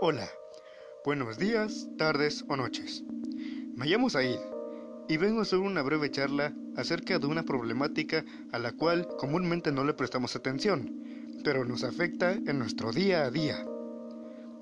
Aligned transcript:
Hola, 0.00 0.28
buenos 1.04 1.38
días, 1.38 1.88
tardes 1.98 2.44
o 2.48 2.56
noches. 2.56 3.02
Me 3.74 3.86
llamo 3.86 4.08
Said 4.08 4.38
y 5.08 5.16
vengo 5.16 5.40
a 5.40 5.42
hacer 5.42 5.58
una 5.58 5.82
breve 5.82 6.08
charla 6.08 6.54
acerca 6.76 7.18
de 7.18 7.26
una 7.26 7.42
problemática 7.42 8.24
a 8.52 8.60
la 8.60 8.70
cual 8.70 9.08
comúnmente 9.18 9.72
no 9.72 9.82
le 9.82 9.94
prestamos 9.94 10.36
atención, 10.36 11.02
pero 11.42 11.64
nos 11.64 11.82
afecta 11.82 12.30
en 12.30 12.60
nuestro 12.60 12.92
día 12.92 13.24
a 13.24 13.32
día. 13.32 13.66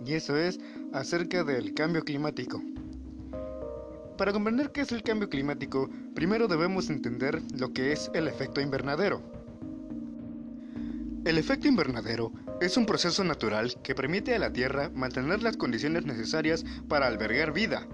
Y 0.07 0.15
eso 0.15 0.39
es 0.39 0.59
acerca 0.95 1.45
del 1.45 1.75
cambio 1.75 2.03
climático. 2.03 2.63
Para 4.17 4.33
comprender 4.33 4.73
qué 4.73 4.81
es 4.81 4.93
el 4.93 5.03
cambio 5.03 5.29
climático, 5.29 5.91
primero 6.15 6.49
debemos 6.49 6.89
entender 6.89 7.43
lo 7.55 7.75
que 7.75 7.93
es 7.93 8.11
el 8.15 8.27
efecto 8.27 8.63
invernadero. 8.63 9.21
El 11.27 11.37
efecto 11.37 11.69
invernadero 11.69 12.33
es 12.61 12.77
un 12.77 12.87
proceso 12.87 13.23
natural 13.25 13.77
que 13.83 13.95
permite 13.95 14.35
a 14.35 14.39
la 14.39 14.53
Tierra 14.53 14.91
mantener 14.95 15.43
las 15.43 15.57
condiciones 15.57 16.07
necesarias 16.07 16.65
para 16.89 17.07
albergar 17.07 17.53
vida. 17.53 17.87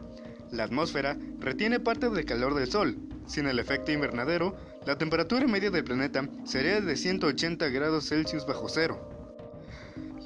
La 0.51 0.65
atmósfera 0.65 1.17
retiene 1.41 1.81
parte 1.81 2.09
del 2.11 2.25
calor 2.25 2.55
del 2.55 2.71
Sol. 2.71 2.97
Sin 3.27 3.47
el 3.47 3.59
efecto 3.59 3.93
invernadero, 3.93 4.57
la 4.87 4.99
temperatura 4.99 5.47
media 5.47 5.71
del 5.71 5.85
planeta 5.85 6.29
sería 6.45 6.81
de 6.81 6.97
180 6.97 7.69
grados 7.69 8.09
Celsius 8.09 8.47
bajo 8.47 8.69
cero. 8.69 9.09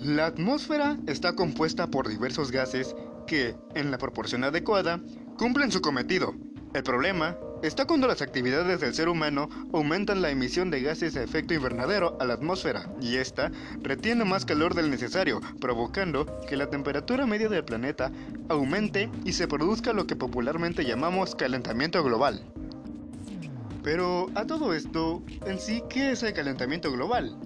La 0.01 0.27
atmósfera 0.27 0.99
está 1.07 1.35
compuesta 1.35 1.87
por 1.87 2.09
diversos 2.09 2.51
gases 2.51 2.95
que, 3.27 3.55
en 3.75 3.91
la 3.91 3.99
proporción 3.99 4.45
adecuada, 4.45 5.01
cumplen 5.39 5.73
su 5.73 5.81
cometido. 5.81 6.35
El 6.75 6.83
problema 6.83 7.37
está 7.63 7.87
cuando 7.87 8.07
las 8.07 8.23
actividades 8.23 8.81
del 8.81 8.95
ser 8.95 9.09
humano 9.09 9.49
aumentan 9.73 10.23
la 10.23 10.31
emisión 10.31 10.71
de 10.71 10.83
gases 10.83 11.15
de 11.15 11.25
efecto 11.25 11.55
invernadero 11.55 12.17
a 12.21 12.25
la 12.25 12.35
atmósfera 12.35 12.91
y 13.01 13.17
ésta 13.17 13.51
retiene 13.83 14.25
más 14.25 14.45
calor 14.45 14.75
del 14.75 14.91
necesario, 14.91 15.41
provocando 15.61 16.41
que 16.49 16.57
la 16.57 16.69
temperatura 16.69 17.27
media 17.27 17.49
del 17.49 17.65
planeta 17.65 18.11
aumente 18.49 19.11
y 19.25 19.33
se 19.33 19.49
produzca 19.49 19.93
lo 19.93 20.07
que 20.07 20.17
popularmente 20.17 20.85
llamamos 20.85 21.35
calentamiento 21.35 22.03
global. 22.03 22.43
Pero 23.83 24.31
a 24.35 24.47
todo 24.47 24.75
esto, 24.75 25.23
en 25.47 25.61
sí, 25.61 25.83
¿qué 25.89 26.11
es 26.11 26.23
el 26.23 26.33
calentamiento 26.33 26.91
global? 26.91 27.37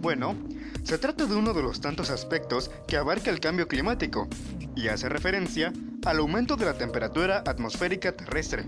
Bueno, 0.00 0.36
se 0.84 0.98
trata 0.98 1.26
de 1.26 1.34
uno 1.34 1.52
de 1.52 1.62
los 1.62 1.80
tantos 1.80 2.10
aspectos 2.10 2.70
que 2.86 2.96
abarca 2.96 3.30
el 3.30 3.40
cambio 3.40 3.68
climático 3.68 4.28
y 4.76 4.88
hace 4.88 5.08
referencia 5.08 5.72
al 6.06 6.18
aumento 6.18 6.56
de 6.56 6.64
la 6.64 6.74
temperatura 6.74 7.42
atmosférica 7.46 8.12
terrestre. 8.12 8.64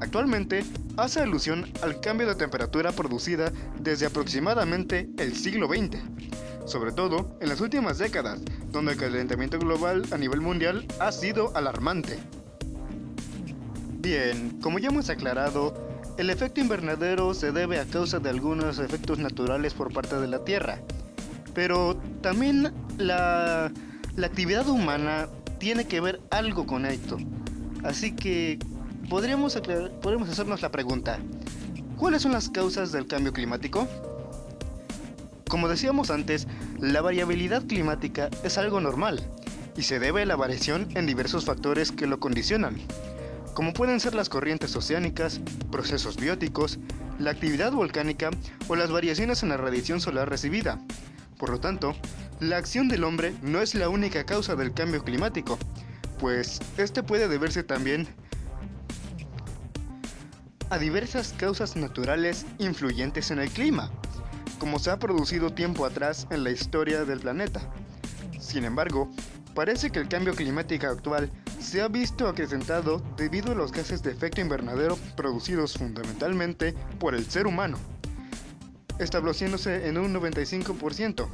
Actualmente 0.00 0.64
hace 0.96 1.20
alusión 1.20 1.66
al 1.82 2.00
cambio 2.00 2.26
de 2.26 2.36
temperatura 2.36 2.92
producida 2.92 3.52
desde 3.80 4.06
aproximadamente 4.06 5.08
el 5.18 5.34
siglo 5.34 5.66
XX, 5.66 5.98
sobre 6.66 6.92
todo 6.92 7.36
en 7.40 7.48
las 7.48 7.60
últimas 7.60 7.98
décadas, 7.98 8.40
donde 8.70 8.92
el 8.92 8.98
calentamiento 8.98 9.58
global 9.58 10.04
a 10.12 10.18
nivel 10.18 10.40
mundial 10.40 10.86
ha 11.00 11.10
sido 11.10 11.56
alarmante. 11.56 12.18
Bien, 14.00 14.58
como 14.60 14.78
ya 14.78 14.88
hemos 14.88 15.10
aclarado, 15.10 15.74
el 16.16 16.30
efecto 16.30 16.60
invernadero 16.60 17.34
se 17.34 17.50
debe 17.50 17.80
a 17.80 17.84
causa 17.84 18.20
de 18.20 18.30
algunos 18.30 18.78
efectos 18.78 19.18
naturales 19.18 19.74
por 19.74 19.92
parte 19.92 20.16
de 20.16 20.28
la 20.28 20.44
Tierra, 20.44 20.78
pero 21.54 21.96
también 22.22 22.72
la, 22.98 23.72
la 24.16 24.26
actividad 24.26 24.68
humana 24.68 25.28
tiene 25.58 25.86
que 25.86 26.00
ver 26.00 26.20
algo 26.30 26.66
con 26.66 26.86
esto. 26.86 27.18
Así 27.82 28.14
que 28.14 28.58
podríamos, 29.08 29.56
hacernos 29.56 30.60
la 30.60 30.70
pregunta, 30.70 31.18
¿cuáles 31.96 32.22
son 32.22 32.32
las 32.32 32.50
causas 32.50 32.92
del 32.92 33.06
cambio 33.06 33.32
climático? 33.32 33.88
Como 35.48 35.68
decíamos 35.68 36.10
antes, 36.10 36.46
la 36.78 37.00
variabilidad 37.00 37.64
climática 37.66 38.28
es 38.44 38.58
algo 38.58 38.80
normal 38.80 39.26
y 39.76 39.82
se 39.82 39.98
debe 39.98 40.22
a 40.22 40.26
la 40.26 40.36
variación 40.36 40.88
en 40.94 41.06
diversos 41.06 41.46
factores 41.46 41.90
que 41.90 42.06
lo 42.06 42.20
condicionan, 42.20 42.76
como 43.54 43.72
pueden 43.72 43.98
ser 43.98 44.14
las 44.14 44.28
corrientes 44.28 44.76
oceánicas, 44.76 45.40
procesos 45.70 46.16
bióticos, 46.16 46.78
la 47.18 47.30
actividad 47.30 47.72
volcánica 47.72 48.30
o 48.68 48.76
las 48.76 48.90
variaciones 48.90 49.42
en 49.42 49.48
la 49.48 49.56
radiación 49.56 50.00
solar 50.00 50.28
recibida. 50.28 50.80
Por 51.38 51.50
lo 51.50 51.60
tanto, 51.60 51.94
la 52.40 52.58
acción 52.58 52.88
del 52.88 53.04
hombre 53.04 53.34
no 53.42 53.60
es 53.60 53.74
la 53.74 53.88
única 53.88 54.24
causa 54.24 54.54
del 54.54 54.74
cambio 54.74 55.02
climático, 55.02 55.58
pues 56.20 56.60
este 56.76 57.02
puede 57.02 57.28
deberse 57.28 57.62
también 57.62 58.08
a 60.70 60.78
diversas 60.78 61.32
causas 61.32 61.76
naturales 61.76 62.46
influyentes 62.58 63.30
en 63.30 63.38
el 63.38 63.50
clima, 63.50 63.90
como 64.58 64.78
se 64.78 64.90
ha 64.90 64.98
producido 64.98 65.50
tiempo 65.50 65.86
atrás 65.86 66.26
en 66.30 66.44
la 66.44 66.50
historia 66.50 67.04
del 67.04 67.20
planeta. 67.20 67.60
Sin 68.38 68.64
embargo, 68.64 69.10
parece 69.54 69.90
que 69.90 69.98
el 69.98 70.08
cambio 70.08 70.34
climático 70.34 70.86
actual 70.86 71.30
se 71.58 71.80
ha 71.80 71.88
visto 71.88 72.28
acrecentado 72.28 73.02
debido 73.16 73.52
a 73.52 73.54
los 73.54 73.72
gases 73.72 74.02
de 74.02 74.12
efecto 74.12 74.40
invernadero 74.40 74.96
producidos 75.16 75.74
fundamentalmente 75.74 76.74
por 76.98 77.14
el 77.14 77.24
ser 77.26 77.46
humano, 77.46 77.78
estableciéndose 78.98 79.88
en 79.88 79.98
un 79.98 80.14
95%. 80.14 81.28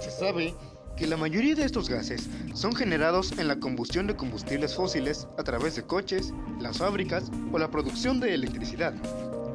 Se 0.00 0.10
sabe 0.10 0.54
que 0.96 1.06
la 1.06 1.16
mayoría 1.16 1.54
de 1.54 1.64
estos 1.64 1.88
gases 1.88 2.28
son 2.54 2.74
generados 2.74 3.32
en 3.38 3.48
la 3.48 3.56
combustión 3.56 4.06
de 4.06 4.16
combustibles 4.16 4.74
fósiles 4.74 5.26
a 5.38 5.42
través 5.42 5.76
de 5.76 5.82
coches, 5.82 6.32
las 6.60 6.78
fábricas 6.78 7.30
o 7.52 7.58
la 7.58 7.70
producción 7.70 8.20
de 8.20 8.34
electricidad. 8.34 8.94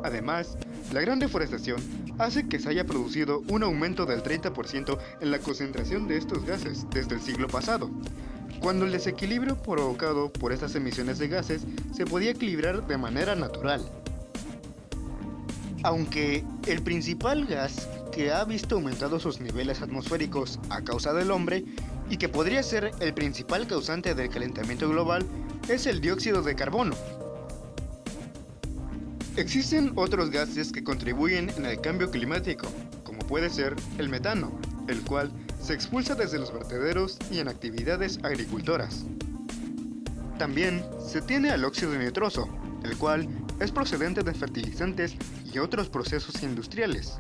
Además, 0.03 0.57
la 0.94 1.01
gran 1.01 1.19
deforestación 1.19 1.81
hace 2.17 2.47
que 2.47 2.59
se 2.59 2.69
haya 2.69 2.85
producido 2.85 3.41
un 3.50 3.63
aumento 3.63 4.05
del 4.05 4.23
30% 4.23 4.97
en 5.22 5.31
la 5.31 5.39
concentración 5.39 6.07
de 6.07 6.17
estos 6.17 6.45
gases 6.45 6.85
desde 6.89 7.16
el 7.16 7.22
siglo 7.22 7.47
pasado, 7.47 7.89
cuando 8.59 8.85
el 8.85 8.91
desequilibrio 8.91 9.56
provocado 9.57 10.31
por 10.31 10.51
estas 10.51 10.75
emisiones 10.75 11.19
de 11.19 11.27
gases 11.29 11.61
se 11.94 12.06
podía 12.06 12.31
equilibrar 12.31 12.85
de 12.88 12.97
manera 12.97 13.35
natural. 13.35 13.81
Aunque 15.83 16.44
el 16.67 16.81
principal 16.81 17.45
gas 17.45 17.88
que 18.11 18.31
ha 18.31 18.43
visto 18.43 18.75
aumentados 18.75 19.23
sus 19.23 19.39
niveles 19.39 19.81
atmosféricos 19.81 20.59
a 20.69 20.83
causa 20.83 21.13
del 21.13 21.31
hombre 21.31 21.63
y 22.09 22.17
que 22.17 22.29
podría 22.29 22.63
ser 22.63 22.91
el 22.99 23.13
principal 23.13 23.67
causante 23.67 24.15
del 24.15 24.29
calentamiento 24.29 24.89
global 24.89 25.25
es 25.67 25.85
el 25.85 26.01
dióxido 26.01 26.41
de 26.41 26.55
carbono. 26.55 26.95
Existen 29.35 29.93
otros 29.95 30.31
gases 30.31 30.71
que 30.71 30.83
contribuyen 30.83 31.49
en 31.51 31.65
el 31.65 31.79
cambio 31.79 32.09
climático, 32.11 32.67
como 33.03 33.19
puede 33.19 33.49
ser 33.49 33.75
el 33.97 34.09
metano, 34.09 34.51
el 34.87 35.01
cual 35.01 35.31
se 35.61 35.73
expulsa 35.73 36.15
desde 36.15 36.39
los 36.39 36.51
vertederos 36.51 37.17
y 37.31 37.39
en 37.39 37.47
actividades 37.47 38.19
agricultoras. 38.23 39.05
También 40.37 40.83
se 41.05 41.21
tiene 41.21 41.51
al 41.51 41.63
óxido 41.63 41.97
nitroso, 41.97 42.49
el 42.83 42.97
cual 42.97 43.27
es 43.59 43.71
procedente 43.71 44.23
de 44.23 44.33
fertilizantes 44.33 45.15
y 45.53 45.59
otros 45.59 45.89
procesos 45.89 46.41
industriales 46.43 47.19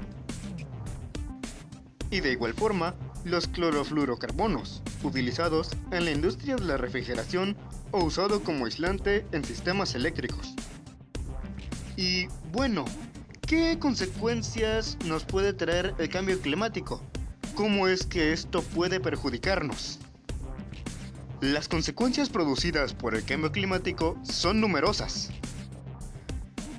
y 2.11 2.21
de 2.21 2.31
igual 2.31 2.53
forma 2.53 2.95
los 3.23 3.47
clorofluorocarbonos, 3.47 4.81
utilizados 5.03 5.71
en 5.91 6.05
la 6.05 6.11
industria 6.11 6.55
de 6.55 6.65
la 6.65 6.77
refrigeración 6.77 7.55
o 7.91 8.03
usado 8.03 8.43
como 8.43 8.65
aislante 8.65 9.25
en 9.31 9.43
sistemas 9.43 9.95
eléctricos. 9.95 10.55
Y 11.97 12.27
bueno, 12.51 12.85
¿qué 13.45 13.77
consecuencias 13.79 14.97
nos 15.05 15.25
puede 15.25 15.53
traer 15.53 15.93
el 15.99 16.09
cambio 16.09 16.39
climático? 16.39 17.01
¿Cómo 17.55 17.87
es 17.87 18.05
que 18.05 18.31
esto 18.31 18.61
puede 18.61 18.99
perjudicarnos? 18.99 19.99
Las 21.41 21.67
consecuencias 21.67 22.29
producidas 22.29 22.93
por 22.93 23.15
el 23.15 23.23
cambio 23.23 23.51
climático 23.51 24.17
son 24.23 24.61
numerosas. 24.61 25.29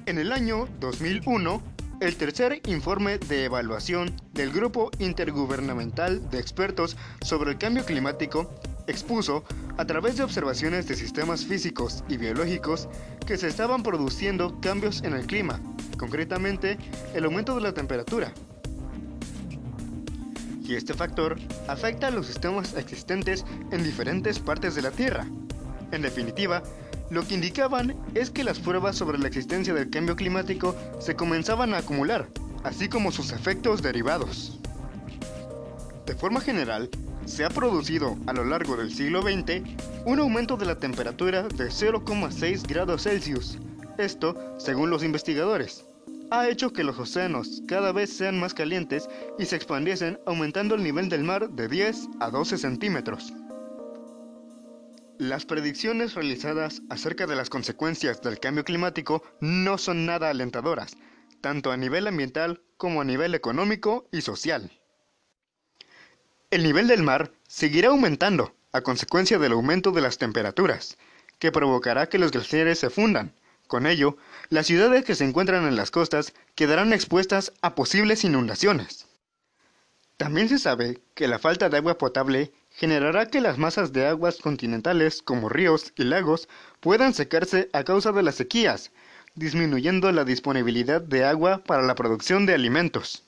En 0.07 0.19
el 0.19 0.33
año 0.33 0.69
2001, 0.81 1.63
el 2.00 2.16
tercer 2.16 2.62
informe 2.66 3.19
de 3.19 3.44
evaluación 3.44 4.16
del 4.33 4.53
Grupo 4.53 4.91
Intergubernamental 4.99 6.31
de 6.31 6.41
Expertos 6.41 6.97
sobre 7.22 7.51
el 7.51 7.59
Cambio 7.59 7.84
Climático 7.84 8.51
expuso, 8.86 9.45
a 9.77 9.84
través 9.84 10.16
de 10.16 10.25
observaciones 10.25 10.89
de 10.89 10.97
sistemas 10.97 11.45
físicos 11.45 12.03
y 12.09 12.16
biológicos, 12.16 12.89
que 13.27 13.36
se 13.36 13.48
estaban 13.48 13.83
produciendo 13.83 14.60
cambios 14.60 15.03
en 15.04 15.13
el 15.13 15.27
clima, 15.27 15.60
concretamente 15.98 16.78
el 17.15 17.25
aumento 17.25 17.54
de 17.54 17.60
la 17.60 17.75
temperatura. 17.75 18.33
Y 20.63 20.77
este 20.77 20.95
factor 20.95 21.39
afecta 21.69 22.07
a 22.07 22.10
los 22.10 22.27
sistemas 22.27 22.75
existentes 22.77 23.45
en 23.71 23.84
diferentes 23.84 24.39
partes 24.39 24.75
de 24.75 24.83
la 24.83 24.91
Tierra. 24.91 25.27
En 25.92 26.01
definitiva, 26.01 26.63
lo 27.10 27.27
que 27.27 27.34
indicaban 27.34 27.97
es 28.15 28.30
que 28.30 28.45
las 28.45 28.60
pruebas 28.60 28.97
sobre 28.97 29.18
la 29.18 29.27
existencia 29.27 29.74
del 29.74 29.91
cambio 29.91 30.16
climático 30.16 30.77
se 31.01 31.16
comenzaban 31.16 31.74
a 31.74 31.78
acumular, 31.78 32.28
así 32.62 32.89
como 32.89 33.10
sus 33.10 33.33
efectos 33.33 33.83
derivados. 33.83 34.60
De 36.07 36.15
forma 36.15 36.41
general, 36.41 36.89
se 37.27 37.45
ha 37.45 37.51
producido 37.51 38.16
a 38.27 38.33
lo 38.33 38.45
largo 38.45 38.77
del 38.77 38.92
siglo 38.92 39.22
XX 39.22 39.62
un 40.04 40.21
aumento 40.21 40.57
de 40.57 40.66
la 40.66 40.78
temperatura 40.78 41.42
de 41.42 41.66
0,6 41.66 42.66
grados 42.66 43.03
Celsius, 43.03 43.59
esto 43.98 44.36
según 44.59 44.91
los 44.91 45.04
investigadores. 45.04 45.84
ha 46.33 46.48
hecho 46.48 46.72
que 46.72 46.84
los 46.84 46.97
océanos 46.97 47.60
cada 47.66 47.91
vez 47.91 48.16
sean 48.16 48.39
más 48.39 48.54
calientes 48.54 49.09
y 49.36 49.47
se 49.47 49.56
expandiesen 49.56 50.21
aumentando 50.27 50.77
el 50.77 50.84
nivel 50.84 51.09
del 51.09 51.24
mar 51.24 51.51
de 51.51 51.66
10 51.66 52.09
a 52.21 52.30
12 52.30 52.56
centímetros. 52.56 53.33
Las 55.21 55.45
predicciones 55.45 56.15
realizadas 56.15 56.81
acerca 56.89 57.27
de 57.27 57.37
las 57.37 57.51
consecuencias 57.51 58.22
del 58.22 58.41
cambio 58.41 58.65
climático 58.65 59.22
no 59.43 59.77
son 59.77 60.07
nada 60.07 60.31
alentadoras, 60.31 60.97
tanto 61.43 61.72
a 61.72 61.77
nivel 61.77 62.07
ambiental 62.07 62.63
como 62.78 63.03
a 63.03 63.05
nivel 63.05 63.34
económico 63.34 64.09
y 64.13 64.22
social. 64.22 64.81
El 66.51 66.63
nivel 66.63 66.89
del 66.89 67.03
mar 67.03 67.33
seguirá 67.47 67.91
aumentando 67.91 68.55
a 68.72 68.81
consecuencia 68.81 69.39
del 69.39 69.53
aumento 69.53 69.93
de 69.93 70.01
las 70.01 70.17
temperaturas, 70.17 70.97
que 71.39 71.53
provocará 71.53 72.09
que 72.09 72.19
los 72.19 72.31
glaciares 72.31 72.78
se 72.78 72.89
fundan. 72.89 73.34
Con 73.66 73.87
ello, 73.87 74.16
las 74.49 74.69
ciudades 74.69 75.05
que 75.05 75.15
se 75.15 75.25
encuentran 75.25 75.66
en 75.66 75.77
las 75.77 75.91
costas 75.91 76.33
quedarán 76.55 76.95
expuestas 76.95 77.53
a 77.61 77.75
posibles 77.75 78.25
inundaciones. 78.25 79.07
También 80.16 80.49
se 80.49 80.59
sabe 80.59 81.03
que 81.15 81.28
la 81.28 81.39
falta 81.39 81.69
de 81.69 81.77
agua 81.77 81.99
potable 81.99 82.55
generará 82.71 83.27
que 83.27 83.41
las 83.41 83.59
masas 83.59 83.93
de 83.93 84.07
aguas 84.07 84.39
continentales 84.39 85.22
como 85.22 85.49
ríos 85.49 85.93
y 85.97 86.05
lagos 86.05 86.49
puedan 86.81 87.15
secarse 87.15 87.69
a 87.72 87.84
causa 87.84 88.13
de 88.13 88.22
las 88.22 88.37
sequías, 88.37 88.91
disminuyendo 89.34 90.11
la 90.13 90.25
disponibilidad 90.25 91.01
de 91.01 91.25
agua 91.25 91.63
para 91.65 91.83
la 91.83 91.95
producción 91.95 92.47
de 92.47 92.55
alimentos, 92.55 93.25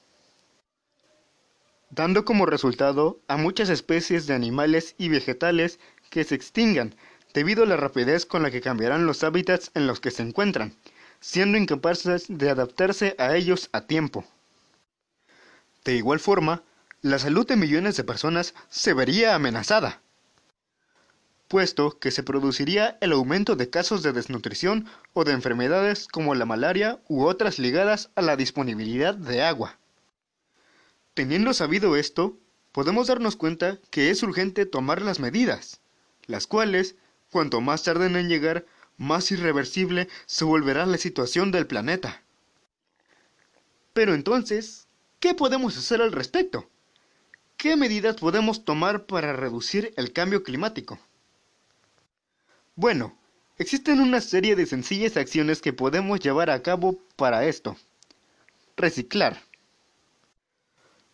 dando 1.91 2.25
como 2.25 2.47
resultado 2.47 3.21
a 3.29 3.37
muchas 3.37 3.69
especies 3.69 4.27
de 4.27 4.35
animales 4.35 4.95
y 4.99 5.09
vegetales 5.09 5.79
que 6.11 6.25
se 6.25 6.35
extingan 6.35 6.95
debido 7.35 7.63
a 7.63 7.67
la 7.67 7.77
rapidez 7.77 8.27
con 8.27 8.43
la 8.43 8.51
que 8.51 8.61
cambiarán 8.61 9.07
los 9.07 9.25
hábitats 9.25 9.71
en 9.75 9.87
los 9.87 10.01
que 10.01 10.11
se 10.11 10.23
encuentran, 10.23 10.75
siendo 11.21 11.57
incapaces 11.57 12.27
de 12.29 12.51
adaptarse 12.51 13.15
a 13.19 13.37
ellos 13.37 13.69
a 13.73 13.83
tiempo. 13.83 14.25
De 15.85 15.95
igual 15.95 16.21
forma, 16.21 16.63
la 17.03 17.19
salud 17.19 17.45
de 17.45 17.57
millones 17.57 17.97
de 17.97 18.05
personas 18.05 18.55
se 18.71 18.95
vería 18.95 19.35
amenazada, 19.35 20.01
puesto 21.49 21.99
que 21.99 22.13
se 22.13 22.23
produciría 22.23 22.97
el 23.01 23.11
aumento 23.11 23.57
de 23.57 23.69
casos 23.69 24.05
de 24.05 24.13
desnutrición 24.13 24.87
o 25.13 25.25
de 25.25 25.33
enfermedades 25.33 26.07
como 26.07 26.37
la 26.37 26.47
malaria 26.47 27.01
u 27.09 27.25
otras 27.25 27.59
ligadas 27.59 28.11
a 28.15 28.23
la 28.23 28.37
disponibilidad 28.37 29.17
de 29.17 29.43
agua. 29.43 29.81
Teniendo 31.15 31.53
sabido 31.55 31.97
esto, 31.97 32.39
podemos 32.71 33.09
darnos 33.09 33.35
cuenta 33.35 33.81
que 33.91 34.11
es 34.11 34.23
urgente 34.23 34.65
tomar 34.65 35.03
las 35.03 35.19
medidas, 35.19 35.81
las 36.27 36.47
cuales, 36.47 36.95
cuanto 37.33 37.61
más 37.61 37.83
tarden 37.83 38.15
en 38.15 38.29
llegar, 38.29 38.65
más 38.97 39.33
irreversible 39.33 40.09
se 40.27 40.45
volverá 40.45 40.87
la 40.87 40.99
situación 40.99 41.51
del 41.51 41.67
planeta. 41.67 42.23
Pero 43.93 44.15
entonces, 44.15 44.87
¿qué 45.19 45.35
podemos 45.35 45.77
hacer 45.77 46.01
al 46.01 46.13
respecto? 46.13 46.69
¿Qué 47.63 47.77
medidas 47.77 48.17
podemos 48.17 48.65
tomar 48.65 49.07
para 49.07 49.35
reducir 49.35 49.95
el 49.97 50.13
cambio 50.13 50.43
climático? 50.43 50.99
Bueno, 52.75 53.17
existen 53.57 54.01
una 54.01 54.21
serie 54.21 54.57
de 54.57 54.67
sencillas 54.67 55.17
acciones 55.17 55.63
que 55.63 55.73
podemos 55.73 56.19
llevar 56.19 56.51
a 56.51 56.61
cabo 56.61 56.99
para 57.15 57.45
esto. 57.45 57.77
Reciclar. 58.77 59.41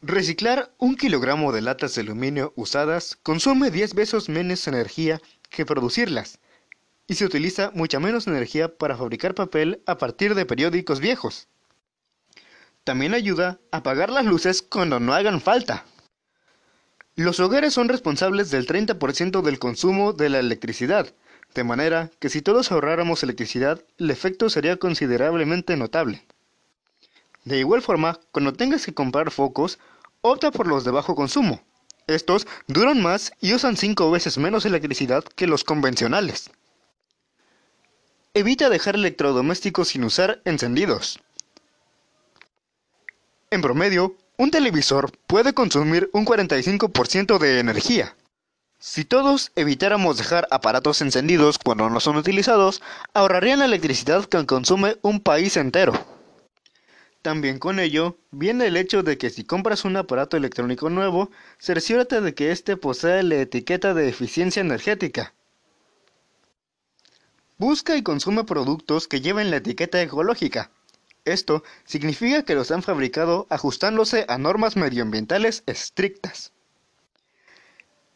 Reciclar 0.00 0.72
un 0.78 0.96
kilogramo 0.96 1.52
de 1.52 1.60
latas 1.60 1.94
de 1.94 2.00
aluminio 2.00 2.54
usadas 2.56 3.18
consume 3.22 3.70
10 3.70 3.92
veces 3.92 4.30
menos 4.30 4.66
energía 4.66 5.20
que 5.50 5.66
producirlas, 5.66 6.38
y 7.06 7.16
se 7.16 7.26
utiliza 7.26 7.72
mucha 7.74 8.00
menos 8.00 8.26
energía 8.26 8.74
para 8.74 8.96
fabricar 8.96 9.34
papel 9.34 9.82
a 9.84 9.98
partir 9.98 10.34
de 10.34 10.46
periódicos 10.46 10.98
viejos. 10.98 11.46
También 12.84 13.12
ayuda 13.12 13.60
a 13.70 13.76
apagar 13.76 14.08
las 14.08 14.24
luces 14.24 14.62
cuando 14.62 14.98
no 14.98 15.12
hagan 15.12 15.42
falta. 15.42 15.84
Los 17.18 17.40
hogares 17.40 17.74
son 17.74 17.88
responsables 17.88 18.52
del 18.52 18.64
30% 18.64 19.42
del 19.42 19.58
consumo 19.58 20.12
de 20.12 20.28
la 20.28 20.38
electricidad, 20.38 21.12
de 21.52 21.64
manera 21.64 22.12
que 22.20 22.28
si 22.28 22.42
todos 22.42 22.70
ahorráramos 22.70 23.24
electricidad, 23.24 23.82
el 23.98 24.12
efecto 24.12 24.48
sería 24.48 24.76
considerablemente 24.76 25.76
notable. 25.76 26.24
De 27.42 27.58
igual 27.58 27.82
forma, 27.82 28.20
cuando 28.30 28.52
tengas 28.52 28.86
que 28.86 28.94
comprar 28.94 29.32
focos, 29.32 29.80
opta 30.20 30.52
por 30.52 30.68
los 30.68 30.84
de 30.84 30.92
bajo 30.92 31.16
consumo. 31.16 31.60
Estos 32.06 32.46
duran 32.68 33.02
más 33.02 33.32
y 33.40 33.52
usan 33.52 33.76
5 33.76 34.12
veces 34.12 34.38
menos 34.38 34.64
electricidad 34.64 35.24
que 35.24 35.48
los 35.48 35.64
convencionales. 35.64 36.52
Evita 38.32 38.70
dejar 38.70 38.94
electrodomésticos 38.94 39.88
sin 39.88 40.04
usar 40.04 40.40
encendidos. 40.44 41.18
En 43.50 43.60
promedio, 43.60 44.16
un 44.38 44.52
televisor 44.52 45.10
puede 45.26 45.52
consumir 45.52 46.08
un 46.12 46.24
45% 46.24 47.38
de 47.38 47.58
energía. 47.58 48.14
Si 48.78 49.04
todos 49.04 49.50
evitáramos 49.56 50.16
dejar 50.16 50.46
aparatos 50.52 51.02
encendidos 51.02 51.58
cuando 51.58 51.90
no 51.90 51.98
son 51.98 52.16
utilizados, 52.16 52.80
ahorrarían 53.12 53.58
la 53.58 53.64
electricidad 53.64 54.24
que 54.26 54.46
consume 54.46 54.96
un 55.02 55.18
país 55.18 55.56
entero. 55.56 55.92
También 57.20 57.58
con 57.58 57.80
ello 57.80 58.16
viene 58.30 58.68
el 58.68 58.76
hecho 58.76 59.02
de 59.02 59.18
que 59.18 59.30
si 59.30 59.42
compras 59.42 59.84
un 59.84 59.96
aparato 59.96 60.36
electrónico 60.36 60.88
nuevo, 60.88 61.32
cerciórate 61.58 62.20
de 62.20 62.32
que 62.34 62.52
éste 62.52 62.76
posee 62.76 63.24
la 63.24 63.34
etiqueta 63.34 63.92
de 63.92 64.08
eficiencia 64.08 64.60
energética. 64.60 65.34
Busca 67.56 67.96
y 67.96 68.04
consume 68.04 68.44
productos 68.44 69.08
que 69.08 69.20
lleven 69.20 69.50
la 69.50 69.56
etiqueta 69.56 70.00
ecológica, 70.00 70.70
esto 71.32 71.62
significa 71.84 72.42
que 72.42 72.54
los 72.54 72.70
han 72.70 72.82
fabricado 72.82 73.46
ajustándose 73.50 74.24
a 74.28 74.38
normas 74.38 74.76
medioambientales 74.76 75.62
estrictas. 75.66 76.52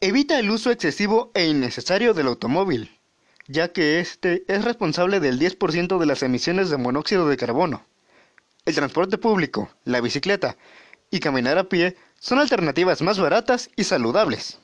Evita 0.00 0.38
el 0.38 0.50
uso 0.50 0.70
excesivo 0.70 1.30
e 1.34 1.46
innecesario 1.46 2.14
del 2.14 2.26
automóvil, 2.26 2.98
ya 3.46 3.68
que 3.72 4.00
este 4.00 4.44
es 4.48 4.64
responsable 4.64 5.20
del 5.20 5.38
10% 5.38 5.98
de 5.98 6.06
las 6.06 6.22
emisiones 6.22 6.70
de 6.70 6.76
monóxido 6.76 7.28
de 7.28 7.36
carbono. 7.36 7.84
El 8.64 8.74
transporte 8.74 9.18
público, 9.18 9.70
la 9.84 10.00
bicicleta 10.00 10.56
y 11.10 11.20
caminar 11.20 11.58
a 11.58 11.68
pie 11.68 11.96
son 12.18 12.38
alternativas 12.38 13.02
más 13.02 13.18
baratas 13.18 13.70
y 13.76 13.84
saludables. 13.84 14.58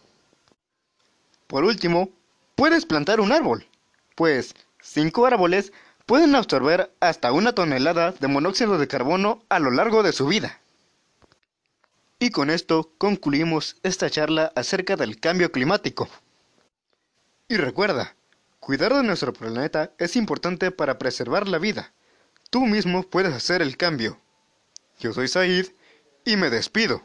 Por 1.46 1.64
último, 1.64 2.10
puedes 2.54 2.86
plantar 2.86 3.20
un 3.20 3.32
árbol, 3.32 3.66
pues 4.14 4.54
5 4.82 5.26
árboles 5.26 5.72
pueden 6.08 6.34
absorber 6.34 6.90
hasta 7.00 7.32
una 7.32 7.52
tonelada 7.52 8.12
de 8.12 8.28
monóxido 8.28 8.78
de 8.78 8.88
carbono 8.88 9.42
a 9.50 9.58
lo 9.58 9.70
largo 9.70 10.02
de 10.02 10.14
su 10.14 10.26
vida. 10.26 10.58
Y 12.18 12.30
con 12.30 12.48
esto 12.48 12.90
concluimos 12.96 13.76
esta 13.82 14.08
charla 14.08 14.50
acerca 14.56 14.96
del 14.96 15.20
cambio 15.20 15.52
climático. 15.52 16.08
Y 17.46 17.58
recuerda, 17.58 18.14
cuidar 18.58 18.94
de 18.94 19.02
nuestro 19.02 19.34
planeta 19.34 19.90
es 19.98 20.16
importante 20.16 20.70
para 20.70 20.98
preservar 20.98 21.46
la 21.46 21.58
vida. 21.58 21.92
Tú 22.48 22.64
mismo 22.64 23.02
puedes 23.02 23.34
hacer 23.34 23.60
el 23.60 23.76
cambio. 23.76 24.18
Yo 25.00 25.12
soy 25.12 25.28
Said 25.28 25.66
y 26.24 26.36
me 26.36 26.48
despido. 26.48 27.02